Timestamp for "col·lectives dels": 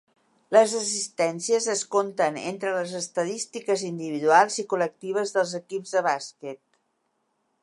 4.75-5.57